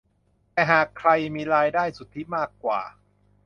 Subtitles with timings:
[0.53, 2.81] แต่หากใครมีรายได้สุทธิมากกว่า